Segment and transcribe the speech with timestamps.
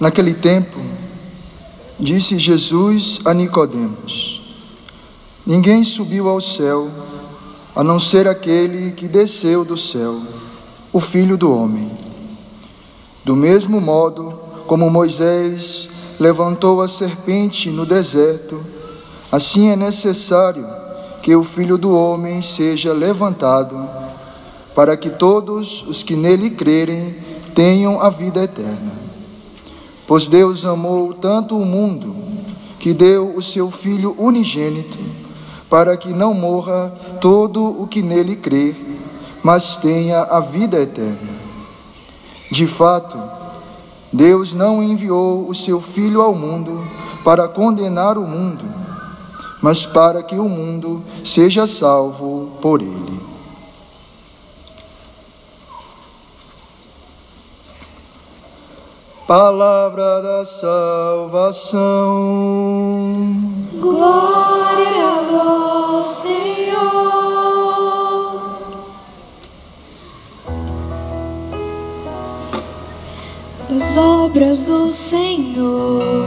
[0.00, 0.80] Naquele tempo,
[1.98, 4.40] disse Jesus a Nicodemos:
[5.44, 6.88] Ninguém subiu ao céu,
[7.74, 10.20] a não ser aquele que desceu do céu,
[10.92, 11.90] o Filho do homem.
[13.24, 15.88] Do mesmo modo como Moisés
[16.20, 18.64] levantou a serpente no deserto,
[19.32, 20.64] assim é necessário
[21.22, 23.76] que o Filho do homem seja levantado,
[24.76, 27.16] para que todos os que nele crerem
[27.52, 29.07] tenham a vida eterna.
[30.08, 32.16] Pois Deus amou tanto o mundo
[32.78, 34.96] que deu o seu Filho unigênito,
[35.68, 36.88] para que não morra
[37.20, 38.74] todo o que nele crê,
[39.42, 41.38] mas tenha a vida eterna.
[42.50, 43.18] De fato,
[44.10, 46.82] Deus não enviou o seu Filho ao mundo
[47.22, 48.64] para condenar o mundo,
[49.60, 53.17] mas para que o mundo seja salvo por ele.
[59.28, 61.78] Palavra da salvação.
[63.78, 66.78] Glória a vós, Senhor.
[73.68, 76.24] Das obras do Senhor,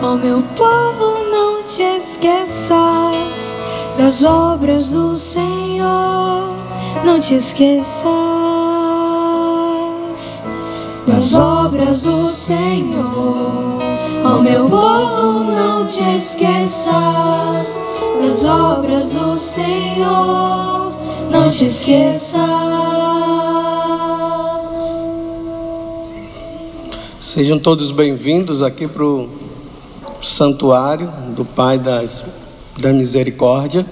[0.00, 3.56] ó meu povo, não te esqueças.
[3.98, 6.54] Das obras do Senhor,
[7.04, 8.77] não te esqueças
[11.08, 13.78] das obras do Senhor.
[14.24, 17.78] Ó meu povo, não te esqueças
[18.20, 20.92] das obras do Senhor.
[21.30, 22.38] Não te esqueças.
[27.22, 29.30] Sejam todos bem-vindos aqui para o
[30.22, 32.22] santuário do Pai das,
[32.78, 33.86] da Misericórdia,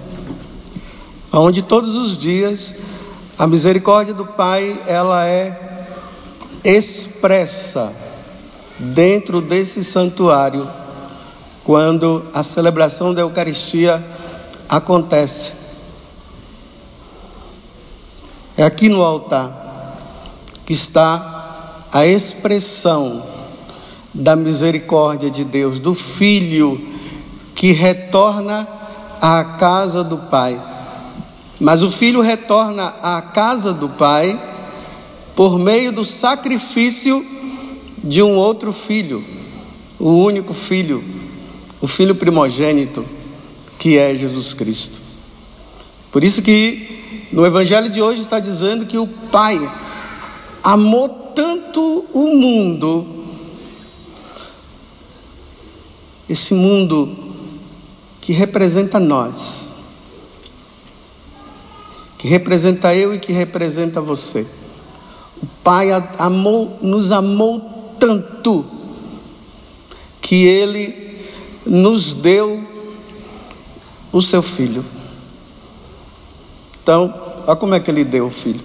[1.32, 2.74] onde todos os dias
[3.38, 5.75] a misericórdia do Pai ela é
[6.66, 7.92] expressa
[8.76, 10.68] dentro desse santuário
[11.62, 14.04] quando a celebração da Eucaristia
[14.68, 15.52] acontece.
[18.56, 19.94] É aqui no altar
[20.64, 23.22] que está a expressão
[24.12, 26.80] da misericórdia de Deus, do Filho
[27.54, 28.66] que retorna
[29.20, 30.60] à casa do Pai.
[31.60, 34.55] Mas o Filho retorna à casa do Pai
[35.36, 37.24] por meio do sacrifício
[38.02, 39.22] de um outro filho,
[39.98, 41.04] o único filho,
[41.78, 43.04] o filho primogênito,
[43.78, 44.98] que é Jesus Cristo.
[46.10, 49.60] Por isso que no evangelho de hoje está dizendo que o Pai
[50.62, 53.06] amou tanto o mundo,
[56.26, 57.14] esse mundo
[58.22, 59.66] que representa nós,
[62.16, 64.46] que representa eu e que representa você.
[65.42, 65.88] O Pai
[66.18, 68.64] amou, nos amou tanto
[70.20, 71.26] que Ele
[71.64, 72.62] nos deu
[74.12, 74.84] o seu filho.
[76.82, 77.12] Então,
[77.46, 78.62] olha como é que Ele deu o filho.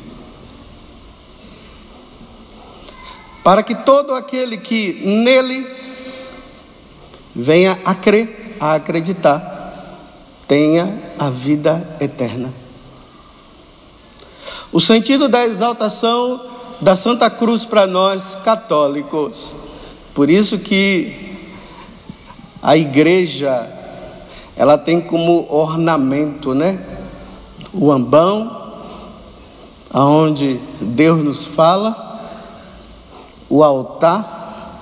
[3.43, 5.67] Para que todo aquele que nele
[7.35, 9.51] venha a crer, a acreditar,
[10.47, 12.53] tenha a vida eterna.
[14.71, 16.50] O sentido da exaltação
[16.81, 19.53] da Santa Cruz para nós católicos.
[20.16, 21.37] Por isso que
[22.61, 23.69] a igreja
[24.55, 26.83] ela tem como ornamento, né?
[27.72, 28.73] O ambão,
[29.91, 32.19] aonde Deus nos fala,
[33.47, 34.79] o altar,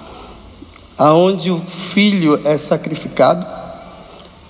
[0.97, 3.45] aonde o filho é sacrificado,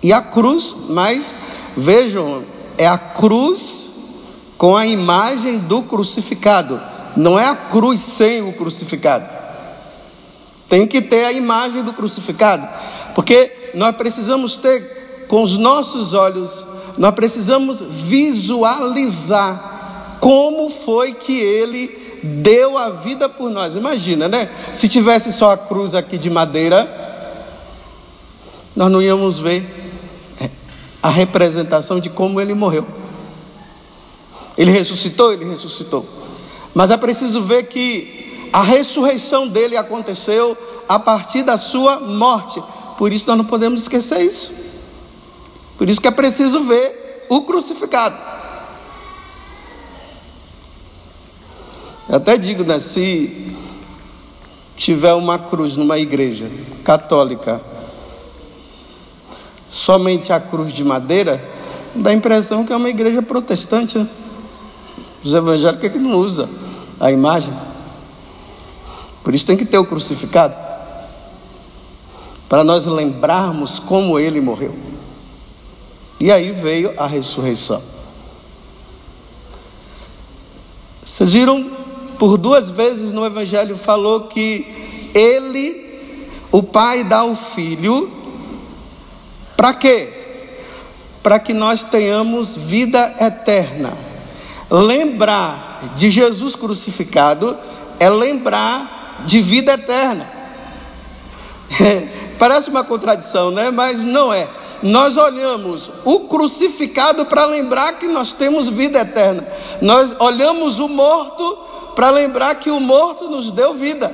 [0.02, 1.34] e a cruz, mas
[1.76, 2.44] vejam,
[2.78, 3.90] é a cruz
[4.58, 6.80] com a imagem do crucificado.
[7.16, 9.28] Não é a cruz sem o crucificado.
[10.68, 12.68] Tem que ter a imagem do crucificado,
[13.16, 16.64] porque nós precisamos ter com os nossos olhos,
[16.98, 19.70] nós precisamos visualizar
[20.20, 23.76] como foi que ele deu a vida por nós.
[23.76, 24.50] Imagina, né?
[24.74, 26.88] Se tivesse só a cruz aqui de madeira,
[28.76, 29.66] nós não íamos ver
[31.02, 32.86] a representação de como ele morreu.
[34.58, 36.19] Ele ressuscitou, ele ressuscitou.
[36.74, 40.58] Mas é preciso ver que a ressurreição dele aconteceu
[40.88, 42.62] a partir da sua morte.
[42.98, 44.52] Por isso nós não podemos esquecer isso.
[45.78, 48.18] Por isso que é preciso ver o crucificado.
[52.10, 53.56] Eu até digo, né, se
[54.76, 56.50] tiver uma cruz numa igreja
[56.84, 57.62] católica,
[59.70, 61.40] somente a cruz de madeira,
[61.94, 64.00] dá a impressão que é uma igreja protestante.
[64.00, 64.08] Né?
[65.24, 66.50] Os evangélicos é que não usa
[67.00, 67.54] a imagem.
[69.24, 70.56] Por isso tem que ter o crucificado.
[72.48, 74.76] Para nós lembrarmos como ele morreu.
[76.20, 77.82] E aí veio a ressurreição.
[81.06, 81.70] Vocês viram
[82.18, 88.12] por duas vezes no Evangelho falou que ele, o Pai, dá ao Filho,
[89.56, 90.14] para quê?
[91.24, 94.09] Para que nós tenhamos vida eterna.
[94.70, 97.58] Lembrar de Jesus crucificado
[98.00, 100.30] é lembrar de vida eterna.
[102.38, 103.72] Parece uma contradição, né?
[103.72, 104.48] Mas não é.
[104.82, 109.46] Nós olhamos o crucificado para lembrar que nós temos vida eterna.
[109.82, 111.58] Nós olhamos o morto
[111.96, 114.14] para lembrar que o morto nos deu vida.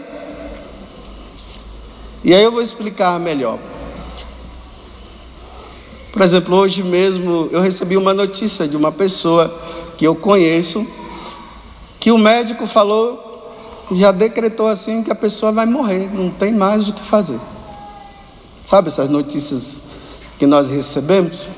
[2.24, 3.60] E aí eu vou explicar melhor.
[6.16, 9.54] Por exemplo, hoje mesmo eu recebi uma notícia de uma pessoa
[9.98, 10.88] que eu conheço,
[12.00, 13.54] que o médico falou,
[13.92, 17.38] já decretou assim que a pessoa vai morrer, não tem mais o que fazer.
[18.66, 19.82] Sabe essas notícias
[20.40, 21.50] que nós recebemos?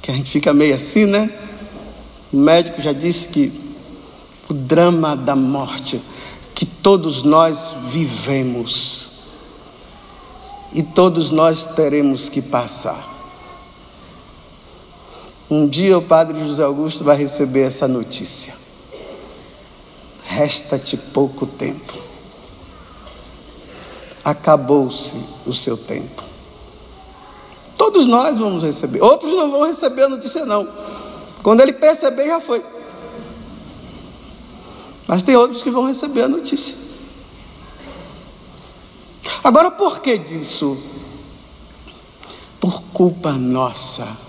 [0.00, 1.30] Que a gente fica meio assim, né?
[2.32, 3.52] O médico já disse que
[4.48, 6.00] o drama da morte
[6.54, 9.10] que todos nós vivemos
[10.72, 13.15] e todos nós teremos que passar.
[15.48, 18.52] Um dia o Padre José Augusto vai receber essa notícia.
[20.24, 21.94] Resta-te pouco tempo.
[24.24, 25.14] Acabou-se
[25.46, 26.24] o seu tempo.
[27.76, 29.00] Todos nós vamos receber.
[29.00, 30.68] Outros não vão receber a notícia, não.
[31.44, 32.64] Quando ele perceber, já foi.
[35.06, 36.74] Mas tem outros que vão receber a notícia.
[39.44, 40.76] Agora, por que disso?
[42.58, 44.25] Por culpa nossa.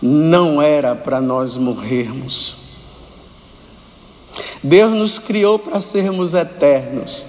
[0.00, 2.58] Não era para nós morrermos.
[4.62, 7.26] Deus nos criou para sermos eternos.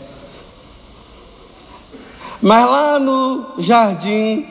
[2.42, 4.46] Mas lá no jardim,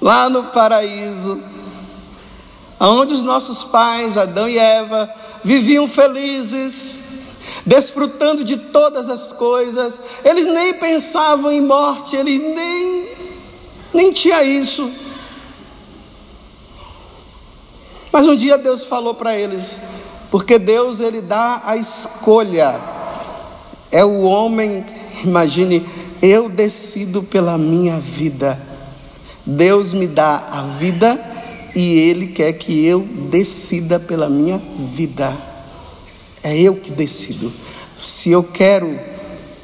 [0.00, 1.40] lá no paraíso,
[2.78, 5.12] onde os nossos pais, Adão e Eva,
[5.42, 6.96] viviam felizes,
[7.66, 9.98] desfrutando de todas as coisas.
[10.24, 13.12] Eles nem pensavam em morte, eles nem
[13.94, 14.90] nem tinha isso.
[18.12, 19.78] Mas um dia Deus falou para eles,
[20.30, 22.78] porque Deus ele dá a escolha.
[23.90, 24.84] É o homem,
[25.24, 25.86] imagine,
[26.20, 28.60] eu decido pela minha vida.
[29.44, 31.18] Deus me dá a vida
[31.74, 34.60] e Ele quer que eu decida pela minha
[34.94, 35.36] vida.
[36.42, 37.52] É eu que decido.
[38.00, 38.98] Se eu quero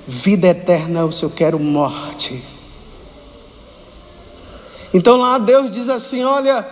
[0.07, 2.43] vida eterna ou se eu quero morte.
[4.93, 6.67] Então lá Deus diz assim: olha,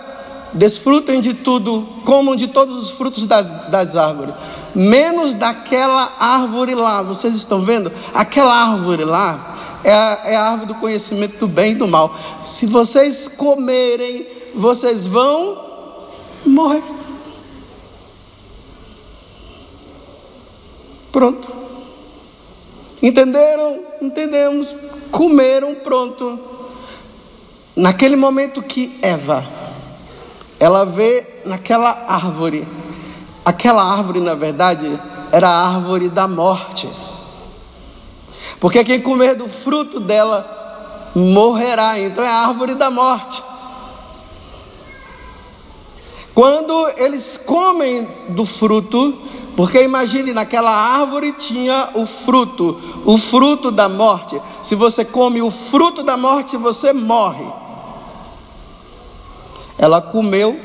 [0.57, 4.35] desfrutem de tudo, comam de todos os frutos das, das árvores,
[4.75, 7.03] menos daquela árvore lá.
[7.03, 7.93] Vocês estão vendo?
[8.13, 12.19] Aquela árvore lá é a, é a árvore do conhecimento do bem e do mal.
[12.43, 15.63] Se vocês comerem vocês vão
[16.45, 16.83] morrer.
[21.13, 21.53] Pronto.
[23.03, 23.85] Entenderam?
[24.01, 24.75] Entendemos.
[25.11, 26.41] Comeram, pronto.
[27.77, 29.47] Naquele momento que Eva,
[30.59, 32.67] ela vê naquela árvore,
[33.45, 36.89] aquela árvore, na verdade, era a árvore da morte.
[38.59, 41.99] Porque quem comer do fruto dela morrerá.
[41.99, 43.43] Então é a árvore da morte.
[46.35, 49.19] Quando eles comem do fruto,
[49.57, 54.41] porque imagine, naquela árvore tinha o fruto, o fruto da morte.
[54.63, 57.47] Se você come o fruto da morte, você morre.
[59.79, 60.59] Ela comeu,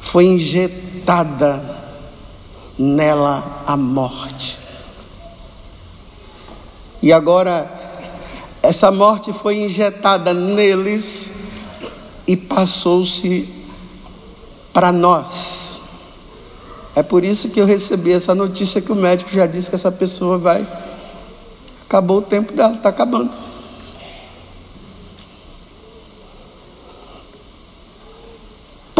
[0.00, 1.78] foi injetada
[2.78, 4.58] nela a morte.
[7.02, 7.70] E agora,
[8.62, 11.32] essa morte foi injetada neles
[12.26, 13.48] e passou-se
[14.72, 15.80] para nós.
[16.94, 19.92] É por isso que eu recebi essa notícia que o médico já disse que essa
[19.92, 20.66] pessoa vai.
[21.86, 23.49] Acabou o tempo dela, está acabando.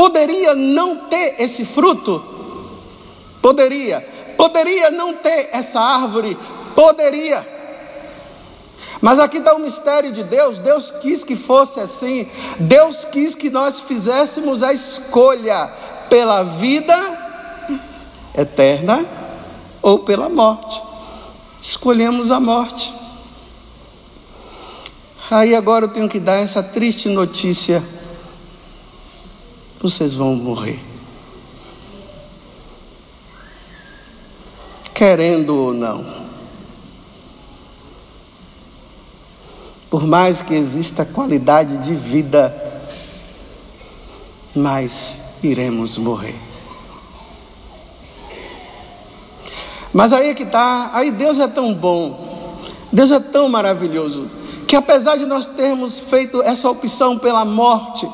[0.01, 2.25] Poderia não ter esse fruto?
[3.43, 4.01] Poderia.
[4.35, 6.39] Poderia não ter essa árvore?
[6.75, 7.47] Poderia.
[8.99, 10.59] Mas aqui está o mistério de Deus.
[10.59, 12.27] Deus quis que fosse assim.
[12.59, 15.71] Deus quis que nós fizéssemos a escolha
[16.09, 16.97] pela vida
[18.35, 19.05] eterna
[19.83, 20.83] ou pela morte.
[21.61, 22.91] Escolhemos a morte.
[25.31, 27.85] Aí agora eu tenho que dar essa triste notícia:
[29.81, 30.79] vocês vão morrer.
[34.93, 36.05] Querendo ou não.
[39.89, 42.55] Por mais que exista qualidade de vida,
[44.55, 46.37] mas iremos morrer.
[49.93, 52.55] Mas aí é que está, aí Deus é tão bom,
[52.93, 54.31] Deus é tão maravilhoso,
[54.69, 58.09] que apesar de nós termos feito essa opção pela morte,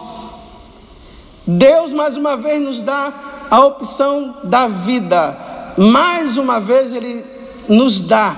[1.47, 3.13] Deus mais uma vez nos dá
[3.51, 5.39] a opção da vida,
[5.77, 7.25] mais uma vez Ele
[7.69, 8.37] nos dá,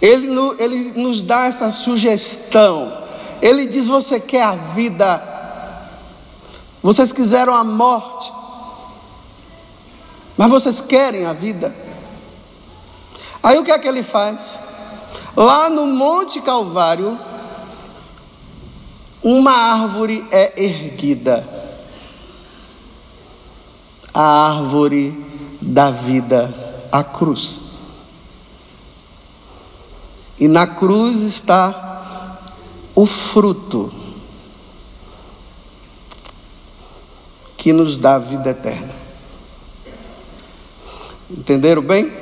[0.00, 0.28] Ele,
[0.58, 2.92] Ele nos dá essa sugestão,
[3.40, 5.22] Ele diz: Você quer a vida,
[6.82, 8.32] vocês quiseram a morte,
[10.36, 11.72] mas vocês querem a vida.
[13.42, 14.58] Aí o que é que ele faz?
[15.36, 17.18] Lá no Monte Calvário,
[19.22, 21.46] uma árvore é erguida.
[24.12, 25.16] A árvore
[25.60, 26.52] da vida,
[26.90, 27.62] a cruz.
[30.38, 32.38] E na cruz está
[32.94, 33.92] o fruto
[37.56, 38.92] que nos dá a vida eterna.
[41.30, 42.12] Entenderam bem?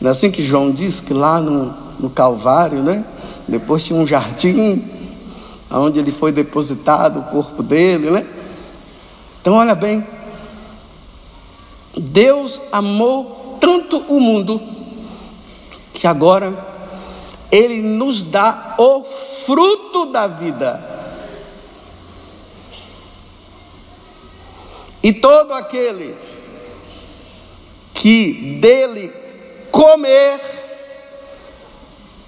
[0.00, 3.04] Não é assim que João diz que lá no, no Calvário, né?
[3.46, 4.84] Depois tinha um jardim,
[5.70, 8.26] onde ele foi depositado o corpo dele, né?
[9.40, 10.06] Então olha bem,
[11.96, 14.60] Deus amou tanto o mundo
[15.94, 16.52] que agora
[17.50, 20.90] Ele nos dá o fruto da vida.
[25.02, 26.16] E todo aquele
[27.94, 29.12] que dele
[29.70, 30.61] comer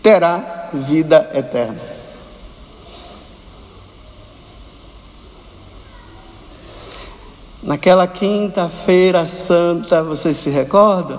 [0.05, 1.81] terá vida eterna.
[7.63, 11.19] Naquela quinta-feira santa, vocês se recordam?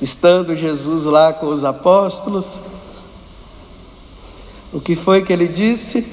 [0.00, 2.60] Estando Jesus lá com os apóstolos,
[4.72, 6.06] o que foi que ele disse?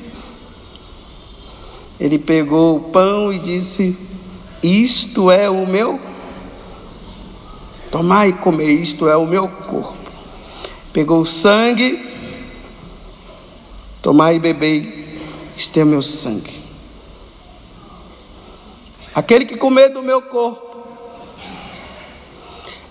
[1.99, 3.95] Ele pegou o pão e disse:
[4.63, 5.99] Isto é o meu.
[7.91, 9.98] Tomai e comer, isto é o meu corpo.
[10.91, 12.03] Pegou o sangue,
[14.01, 15.21] tomai e bebei,
[15.55, 16.59] isto é meu sangue.
[19.13, 20.87] Aquele que comer do meu corpo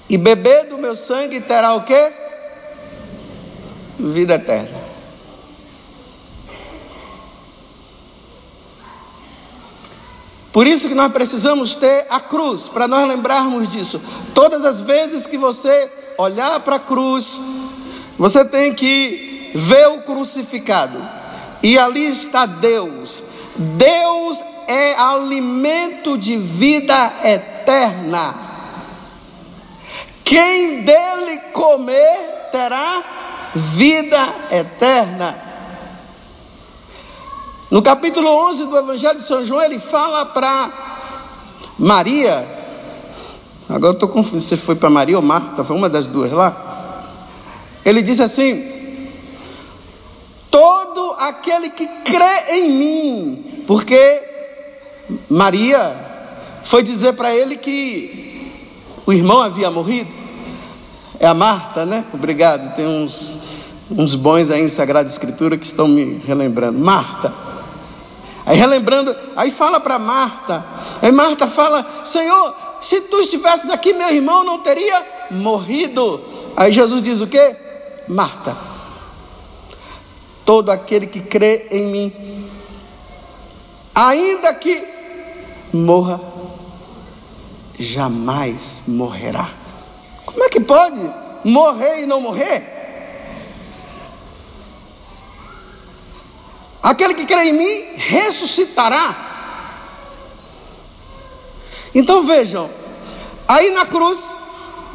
[0.09, 2.13] e beber do meu sangue terá o que?
[3.99, 4.79] Vida eterna.
[10.53, 14.01] Por isso que nós precisamos ter a cruz, para nós lembrarmos disso.
[14.35, 17.39] Todas as vezes que você olhar para a cruz,
[18.19, 21.01] você tem que ver o crucificado.
[21.63, 23.21] E ali está Deus.
[23.57, 28.35] Deus é alimento de vida eterna.
[30.25, 33.03] Quem dele comer terá
[33.55, 35.45] vida eterna.
[37.71, 40.71] No capítulo 11 do Evangelho de São João, ele fala para
[41.79, 42.47] Maria.
[43.69, 46.68] Agora eu estou confuso se foi para Maria ou Marta, foi uma das duas lá.
[47.89, 48.71] Ele diz assim:
[50.51, 54.23] Todo aquele que crê em mim, porque
[55.27, 55.97] Maria
[56.65, 58.53] foi dizer para ele que
[59.07, 60.11] o irmão havia morrido.
[61.19, 62.05] É a Marta, né?
[62.13, 62.77] Obrigado.
[62.77, 63.37] Tem uns,
[63.91, 66.79] uns bons aí em Sagrada Escritura que estão me relembrando.
[66.79, 67.33] Marta.
[68.45, 70.63] Aí relembrando, aí fala para Marta.
[71.01, 76.21] Aí Marta fala: Senhor, se tu estivesses aqui, meu irmão não teria morrido.
[76.55, 77.68] Aí Jesus diz o que?
[78.09, 78.57] Marta,
[80.45, 82.51] todo aquele que crê em mim,
[83.95, 84.83] ainda que
[85.73, 86.21] morra,
[87.79, 89.51] jamais morrerá.
[90.25, 90.99] Como é que pode
[91.45, 92.77] morrer e não morrer?
[96.83, 99.29] Aquele que crê em mim ressuscitará.
[101.95, 102.71] Então vejam,
[103.47, 104.35] aí na cruz,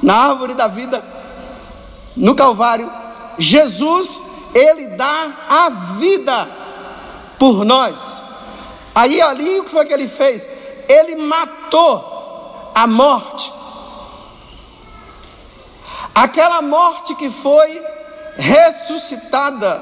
[0.01, 1.03] na árvore da vida,
[2.15, 2.89] no Calvário,
[3.37, 4.19] Jesus,
[4.53, 6.49] ele dá a vida
[7.39, 8.21] por nós.
[8.95, 10.47] Aí ali o que foi que ele fez?
[10.87, 13.51] Ele matou a morte.
[16.13, 17.83] Aquela morte que foi
[18.37, 19.81] ressuscitada,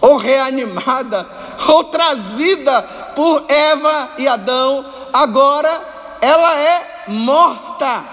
[0.00, 1.26] ou reanimada,
[1.68, 2.82] ou trazida
[3.14, 5.82] por Eva e Adão, agora
[6.20, 8.04] ela é morta.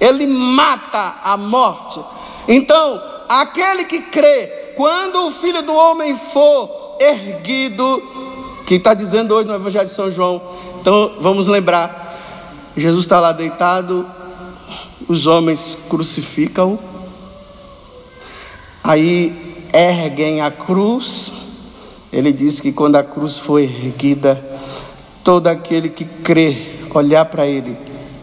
[0.00, 2.00] Ele mata a morte.
[2.46, 8.02] Então, aquele que crê, quando o filho do homem for erguido,
[8.66, 10.40] que está dizendo hoje no Evangelho de São João,
[10.80, 12.18] então vamos lembrar:
[12.76, 14.08] Jesus está lá deitado,
[15.08, 16.78] os homens crucificam,
[18.82, 21.46] aí erguem a cruz.
[22.10, 24.42] Ele diz que quando a cruz foi erguida,
[25.22, 26.56] todo aquele que crê,
[26.94, 27.76] olhar para ele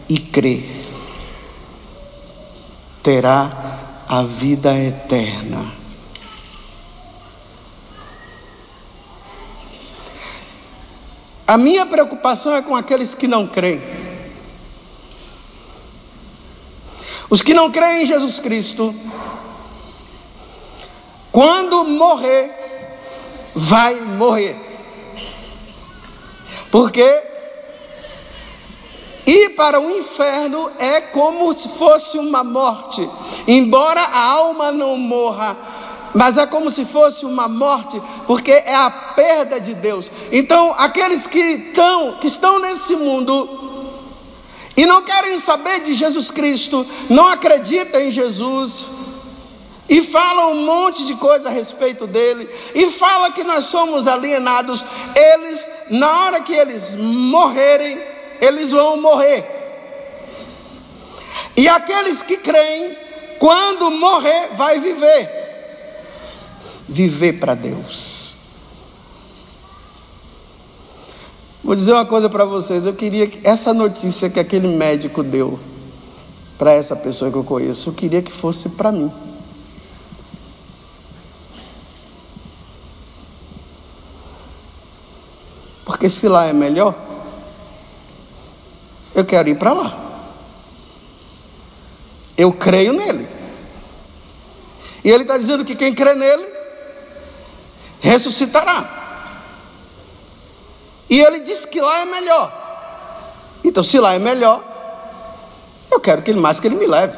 [0.08, 0.64] e crer,
[3.00, 5.72] terá a vida eterna.
[11.46, 13.80] A minha preocupação é com aqueles que não creem.
[17.30, 18.94] Os que não creem em Jesus Cristo,
[21.30, 22.50] quando morrer,
[23.54, 24.56] vai morrer.
[26.70, 27.25] Porque
[29.26, 33.08] ir para o inferno é como se fosse uma morte.
[33.46, 35.56] Embora a alma não morra,
[36.14, 40.10] mas é como se fosse uma morte, porque é a perda de Deus.
[40.32, 43.66] Então, aqueles que estão, que estão nesse mundo
[44.76, 48.84] e não querem saber de Jesus Cristo, não acreditam em Jesus,
[49.88, 54.84] e falam um monte de coisa a respeito dele, e falam que nós somos alienados,
[55.14, 57.98] eles, na hora que eles morrerem,
[58.40, 59.44] eles vão morrer.
[61.56, 62.96] E aqueles que creem,
[63.38, 65.30] quando morrer, vai viver.
[66.88, 68.34] Viver para Deus.
[71.64, 72.86] Vou dizer uma coisa para vocês.
[72.86, 75.58] Eu queria que essa notícia que aquele médico deu
[76.56, 79.12] para essa pessoa que eu conheço, eu queria que fosse para mim.
[85.84, 86.94] Porque se lá é melhor,
[89.16, 89.98] eu quero ir para lá.
[92.36, 93.26] Eu creio nele.
[95.02, 96.46] E ele está dizendo que quem crê nele
[97.98, 98.92] ressuscitará.
[101.08, 102.52] E ele diz que lá é melhor.
[103.64, 104.62] Então, se lá é melhor,
[105.90, 107.16] eu quero que ele mais que ele me leve.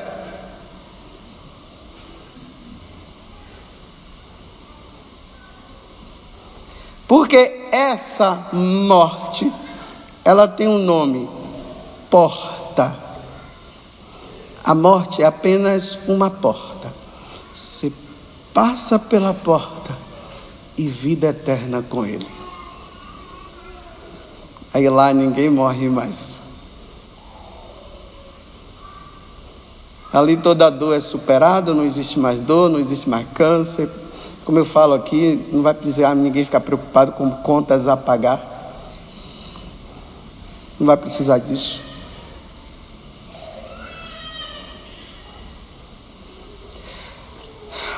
[7.08, 9.50] Porque essa morte,
[10.24, 11.37] ela tem um nome:
[12.10, 12.94] porta.
[14.64, 16.92] A morte é apenas uma porta.
[17.54, 17.92] Você
[18.52, 19.96] passa pela porta
[20.76, 22.26] e vida eterna com Ele.
[24.74, 26.38] Aí lá ninguém morre mais.
[30.12, 33.88] Ali toda dor é superada, não existe mais dor, não existe mais câncer.
[34.44, 38.40] Como eu falo aqui, não vai precisar ninguém ficar preocupado com contas a pagar.
[40.78, 41.87] Não vai precisar disso.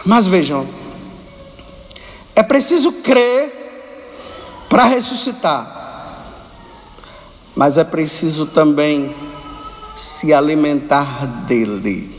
[0.04, 0.66] Mas vejam,
[2.34, 3.60] é preciso crer
[4.68, 5.78] para ressuscitar,
[7.54, 9.14] mas é preciso também
[9.94, 12.18] se alimentar dele.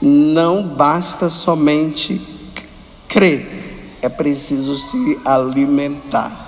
[0.00, 2.20] Não basta somente
[3.08, 6.46] crer, é preciso se alimentar.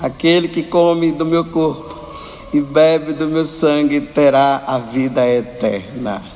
[0.00, 1.92] Aquele que come do meu corpo
[2.52, 6.31] e bebe do meu sangue terá a vida eterna.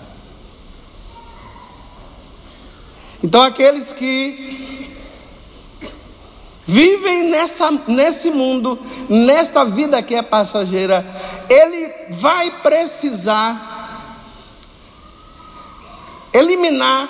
[3.26, 4.88] Então, aqueles que
[6.64, 11.04] vivem nessa, nesse mundo, nesta vida que é passageira,
[11.50, 14.14] ele vai precisar
[16.32, 17.08] eliminar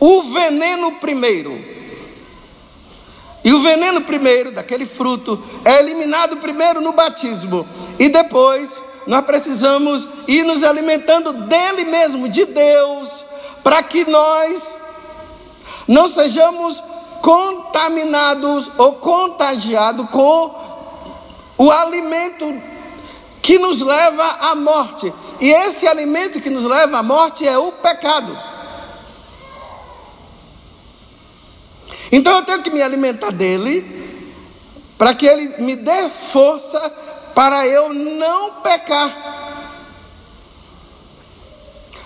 [0.00, 1.56] o veneno primeiro.
[3.44, 7.64] E o veneno primeiro daquele fruto é eliminado primeiro no batismo.
[7.96, 13.24] E depois nós precisamos ir nos alimentando dele mesmo, de Deus,
[13.62, 14.74] para que nós
[15.86, 16.82] não sejamos
[17.22, 20.54] contaminados ou contagiados com
[21.58, 22.62] o alimento
[23.40, 25.12] que nos leva à morte.
[25.40, 28.36] E esse alimento que nos leva à morte é o pecado.
[32.10, 33.94] Então eu tenho que me alimentar dele
[34.96, 36.80] para que Ele me dê força
[37.34, 39.24] para eu não pecar.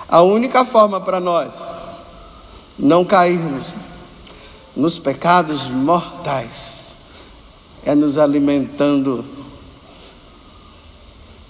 [0.09, 1.63] A única forma para nós
[2.81, 3.69] não cairmos
[4.75, 6.95] nos pecados mortais
[7.85, 9.25] é nos alimentando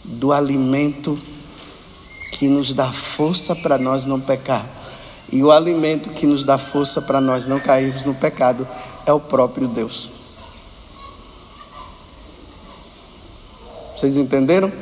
[0.03, 1.16] do alimento
[2.33, 4.66] que nos dá força para nós não pecar.
[5.31, 8.66] E o alimento que nos dá força para nós não cairmos no pecado
[9.07, 10.11] é o próprio Deus.
[13.97, 14.73] Vocês entenderam?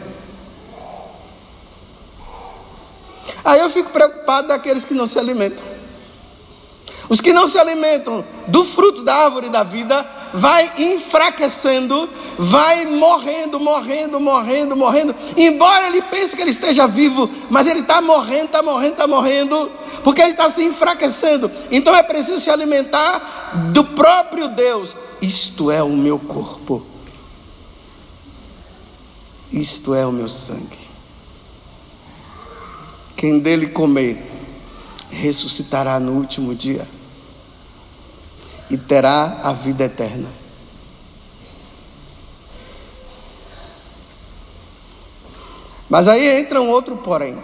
[3.45, 5.78] Aí eu fico preocupado daqueles que não se alimentam.
[7.09, 13.59] Os que não se alimentam do fruto da árvore da vida vai enfraquecendo, vai morrendo,
[13.59, 15.15] morrendo, morrendo, morrendo.
[15.35, 19.71] Embora ele pense que ele esteja vivo, mas ele está morrendo, está morrendo, está morrendo,
[20.05, 21.51] porque ele está se enfraquecendo.
[21.71, 24.95] Então é preciso se alimentar do próprio Deus.
[25.23, 26.87] Isto é o meu corpo.
[29.51, 30.89] Isto é o meu sangue.
[33.17, 34.23] Quem dele comer,
[35.11, 36.87] ressuscitará no último dia
[38.71, 40.29] e terá a vida eterna.
[45.89, 47.39] Mas aí entra um outro porém.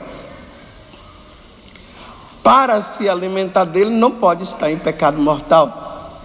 [2.43, 6.21] Para se alimentar dele, não pode estar em pecado mortal.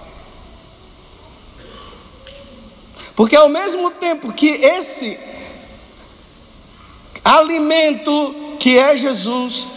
[3.16, 5.18] Porque ao mesmo tempo que esse
[7.24, 9.68] alimento que é Jesus,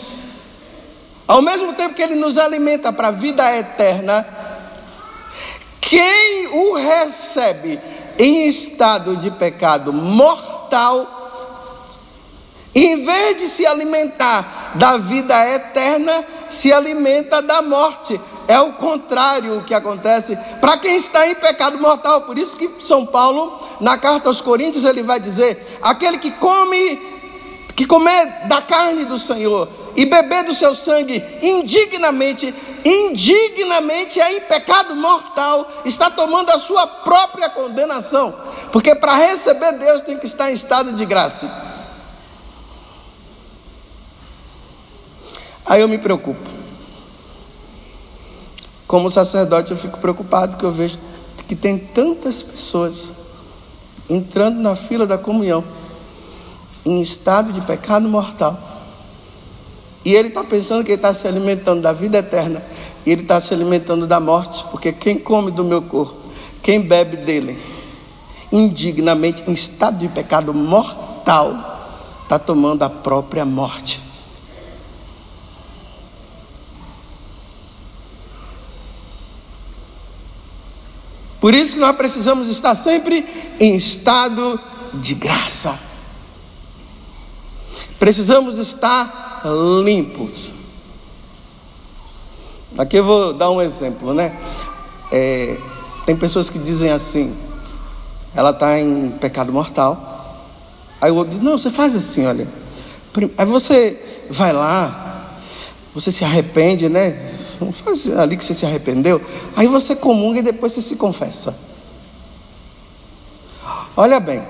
[1.28, 4.26] ao mesmo tempo que ele nos alimenta para a vida eterna,
[5.92, 7.78] quem o recebe
[8.18, 11.06] em estado de pecado mortal,
[12.74, 18.18] em vez de se alimentar da vida eterna, se alimenta da morte.
[18.48, 22.22] É o contrário que acontece para quem está em pecado mortal.
[22.22, 26.96] Por isso que São Paulo, na carta aos Coríntios, ele vai dizer: aquele que come
[27.76, 34.40] que comer da carne do Senhor e beber do seu sangue indignamente, indignamente é em
[34.42, 38.34] pecado mortal, está tomando a sua própria condenação,
[38.72, 41.50] porque para receber Deus tem que estar em estado de graça.
[45.64, 46.50] Aí eu me preocupo.
[48.86, 50.98] Como sacerdote, eu fico preocupado que eu vejo
[51.48, 53.10] que tem tantas pessoas
[54.08, 55.62] entrando na fila da comunhão
[56.84, 58.58] em estado de pecado mortal.
[60.04, 62.62] E ele está pensando que ele está se alimentando da vida eterna.
[63.06, 64.64] Ele está se alimentando da morte.
[64.70, 66.16] Porque quem come do meu corpo,
[66.62, 67.58] quem bebe dele,
[68.50, 71.72] indignamente, em estado de pecado mortal,
[72.22, 74.00] está tomando a própria morte.
[81.42, 83.26] Por isso que nós precisamos estar sempre
[83.58, 84.60] em estado
[84.94, 85.76] de graça.
[87.98, 89.42] Precisamos estar
[89.84, 90.61] limpos.
[92.78, 94.36] Aqui eu vou dar um exemplo, né?
[95.10, 95.58] É,
[96.06, 97.36] tem pessoas que dizem assim,
[98.34, 100.08] ela está em pecado mortal.
[101.00, 102.46] Aí o outro diz, não, você faz assim, olha.
[103.36, 105.36] Aí você vai lá,
[105.94, 107.30] você se arrepende, né?
[107.60, 109.20] Vamos fazer ali que você se arrependeu.
[109.56, 111.54] Aí você comunga e depois você se confessa.
[113.94, 114.42] Olha bem,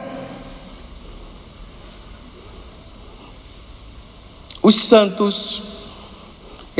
[4.62, 5.62] Os santos,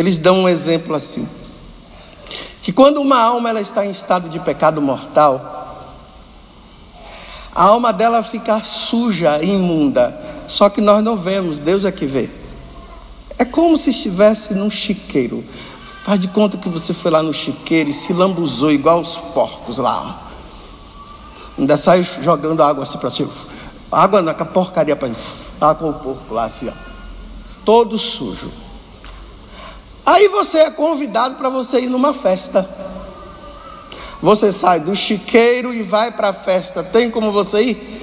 [0.02, 1.26] eles dão um exemplo assim:
[2.62, 5.88] que quando uma alma ela está em estado de pecado mortal,
[7.54, 12.28] a alma dela fica suja, imunda, só que nós não vemos, Deus é que vê.
[13.38, 15.44] É como se estivesse num chiqueiro.
[16.04, 19.78] Faz de conta que você foi lá no chiqueiro e se lambuzou igual os porcos
[19.78, 20.20] lá.
[21.56, 23.30] Ainda sai jogando água assim para cima.
[23.90, 25.10] Água na porcaria para
[25.60, 26.92] lá com o porco lá assim, ó
[27.64, 28.50] todo sujo.
[30.04, 32.68] Aí você é convidado para você ir numa festa.
[34.20, 36.82] Você sai do chiqueiro e vai para a festa.
[36.82, 38.02] Tem como você ir?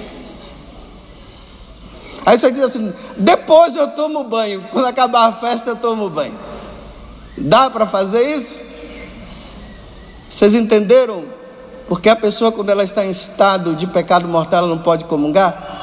[2.24, 4.62] Aí você diz assim: depois eu tomo banho.
[4.70, 6.34] Quando acabar a festa, eu tomo banho.
[7.36, 8.54] Dá para fazer isso?
[10.28, 11.24] Vocês entenderam?
[11.88, 15.80] Porque a pessoa, quando ela está em estado de pecado mortal, ela não pode comungar.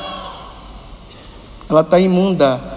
[1.69, 2.76] Ela está imunda.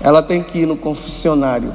[0.00, 1.74] Ela tem que ir no confessionário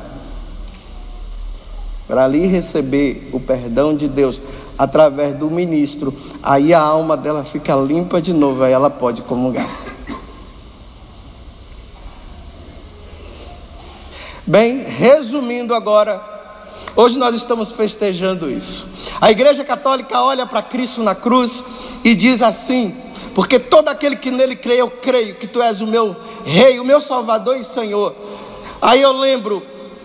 [2.07, 4.41] para ali receber o perdão de Deus
[4.77, 6.13] através do ministro.
[6.43, 9.69] Aí a alma dela fica limpa de novo, aí ela pode comungar.
[14.45, 16.31] Bem, resumindo agora,
[16.93, 18.85] Hoje nós estamos festejando isso.
[19.21, 21.63] A Igreja Católica olha para Cristo na cruz
[22.03, 22.93] e diz assim:
[23.33, 26.83] Porque todo aquele que nele crê, eu creio que tu és o meu Rei, o
[26.83, 28.13] meu Salvador e Senhor.
[28.81, 29.63] Aí eu lembro: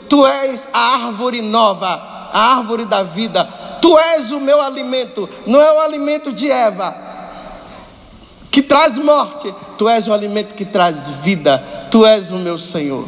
[0.08, 1.88] Tu és a árvore nova,
[2.32, 3.44] a árvore da vida.
[3.80, 6.96] Tu és o meu alimento, não é o alimento de Eva,
[8.50, 13.06] que traz morte, tu és o alimento que traz vida, tu és o meu Senhor.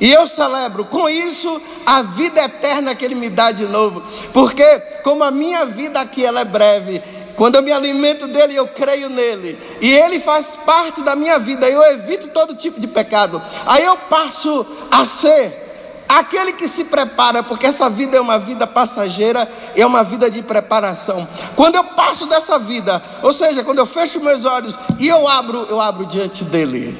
[0.00, 4.02] E eu celebro com isso a vida eterna que Ele me dá de novo,
[4.32, 4.64] porque
[5.02, 7.02] como a minha vida aqui ela é breve,
[7.38, 11.70] quando eu me alimento dele, eu creio nele, e ele faz parte da minha vida,
[11.70, 15.66] eu evito todo tipo de pecado, aí eu passo a ser
[16.08, 20.42] aquele que se prepara, porque essa vida é uma vida passageira, é uma vida de
[20.42, 21.28] preparação.
[21.54, 25.66] Quando eu passo dessa vida, ou seja, quando eu fecho meus olhos e eu abro,
[25.70, 26.98] eu abro diante dele.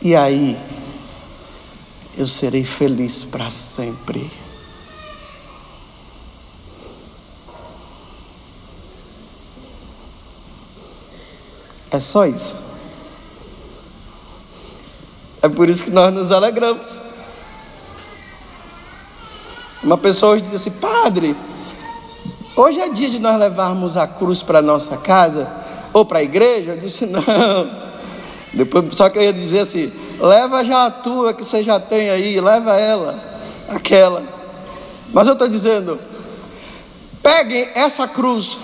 [0.00, 0.56] E aí
[2.16, 4.30] eu serei feliz para sempre.
[11.96, 12.54] É só isso.
[15.40, 17.00] É por isso que nós nos alegramos.
[19.82, 21.34] Uma pessoa hoje diz assim: Padre,
[22.54, 25.48] hoje é dia de nós levarmos a cruz para nossa casa
[25.94, 26.72] ou para a igreja?
[26.72, 27.86] Eu disse: Não.
[28.52, 32.10] Depois, só que eu ia dizer assim: Leva já a tua que você já tem
[32.10, 33.18] aí, leva ela,
[33.70, 34.22] aquela.
[35.14, 35.98] Mas eu estou dizendo:
[37.22, 38.58] peguem essa cruz.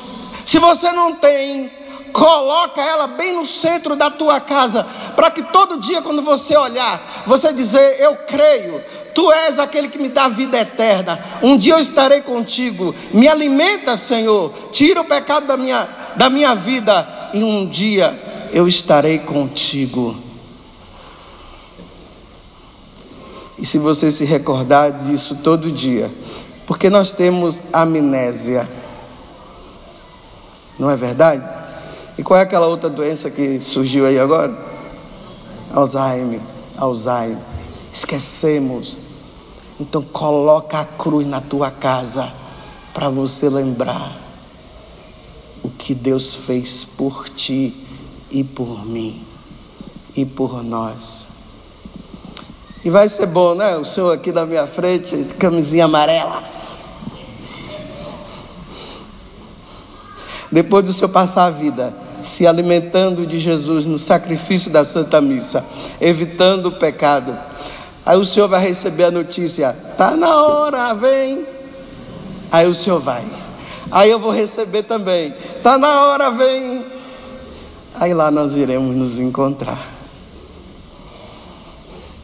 [0.45, 1.71] Se você não tem,
[2.13, 7.25] coloca ela bem no centro da tua casa, para que todo dia quando você olhar,
[7.27, 8.83] você dizer: eu creio,
[9.15, 11.19] Tu és aquele que me dá vida eterna.
[11.43, 12.95] Um dia eu estarei contigo.
[13.13, 14.53] Me alimenta, Senhor.
[14.71, 17.31] Tira o pecado da minha, da minha vida.
[17.35, 18.19] E um dia
[18.53, 20.17] eu estarei contigo.
[23.59, 26.11] E se você se recordar disso todo dia,
[26.67, 28.69] porque nós temos amnésia.
[30.79, 31.62] Não é verdade?
[32.23, 34.57] E qual é aquela outra doença que surgiu aí agora?
[35.75, 36.41] Alzheimer.
[36.77, 37.43] Alzheimer.
[37.93, 38.97] Esquecemos.
[39.81, 42.33] Então coloca a cruz na tua casa
[42.95, 44.17] para você lembrar
[45.65, 47.85] o que Deus fez por ti
[48.31, 49.21] e por mim
[50.15, 51.27] e por nós.
[52.85, 53.77] E vai ser bom, né?
[53.77, 56.41] O senhor aqui na minha frente, camisinha amarela.
[60.53, 65.65] Depois do senhor passar a vida se alimentando de Jesus no sacrifício da Santa Missa,
[66.01, 67.37] evitando o pecado,
[68.05, 71.47] Aí o senhor vai receber a notícia: tá na hora, vem.
[72.51, 73.25] Aí o senhor vai.
[73.91, 76.85] Aí eu vou receber também: tá na hora, vem.
[77.95, 79.89] Aí lá nós iremos nos encontrar.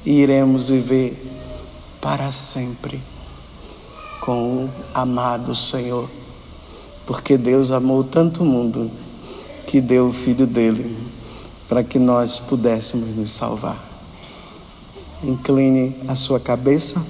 [0.05, 1.27] E iremos viver
[2.01, 3.01] para sempre
[4.21, 6.09] com o amado Senhor.
[7.07, 8.91] Porque Deus amou tanto o mundo
[9.69, 10.97] que deu o filho dele
[11.69, 13.79] para que nós pudéssemos nos salvar.
[15.23, 17.05] Incline a sua cabeça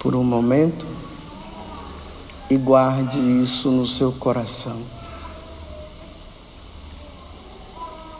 [0.00, 0.84] por um momento
[2.50, 4.76] e guarde isso no seu coração.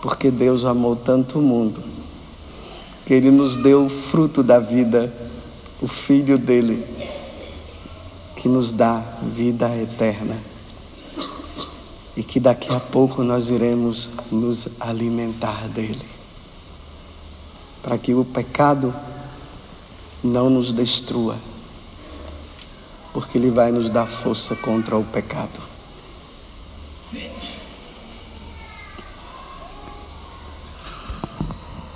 [0.00, 1.82] Porque Deus amou tanto o mundo
[3.04, 5.12] que Ele nos deu o fruto da vida,
[5.82, 6.86] o Filho dele,
[8.36, 9.02] que nos dá
[9.34, 10.55] vida eterna.
[12.16, 16.16] E que daqui a pouco nós iremos nos alimentar dele
[17.82, 18.92] para que o pecado
[20.22, 21.36] não nos destrua,
[23.12, 25.65] porque Ele vai nos dar força contra o pecado.